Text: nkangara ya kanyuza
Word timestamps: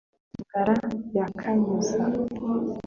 nkangara 0.39 0.73
ya 1.17 1.25
kanyuza 1.39 1.99